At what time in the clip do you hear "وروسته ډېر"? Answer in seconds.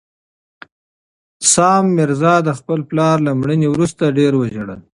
3.71-4.31